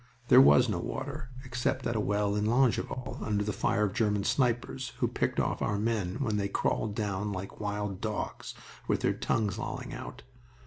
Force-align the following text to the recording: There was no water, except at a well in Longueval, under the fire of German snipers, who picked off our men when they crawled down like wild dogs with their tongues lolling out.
There 0.29 0.41
was 0.41 0.67
no 0.67 0.79
water, 0.79 1.29
except 1.45 1.85
at 1.85 1.95
a 1.95 1.99
well 1.99 2.35
in 2.35 2.47
Longueval, 2.47 3.19
under 3.21 3.43
the 3.43 3.53
fire 3.53 3.83
of 3.83 3.93
German 3.93 4.23
snipers, 4.23 4.93
who 4.97 5.07
picked 5.07 5.39
off 5.39 5.61
our 5.61 5.77
men 5.77 6.15
when 6.15 6.37
they 6.37 6.47
crawled 6.47 6.95
down 6.95 7.31
like 7.31 7.59
wild 7.59 8.01
dogs 8.01 8.55
with 8.87 9.01
their 9.01 9.13
tongues 9.13 9.59
lolling 9.59 9.93
out. 9.93 10.23